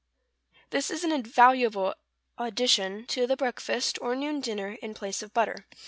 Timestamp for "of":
5.21-5.31